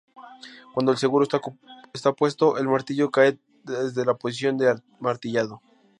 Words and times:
Cuando 0.73 0.91
el 0.91 0.97
seguro 0.97 1.27
está 1.93 2.13
puesto, 2.13 2.57
el 2.57 2.67
martillo 2.67 3.11
cae 3.11 3.37
desde 3.65 4.03
la 4.03 4.15
posición 4.15 4.57
de 4.57 4.81
amartillado. 4.99 5.61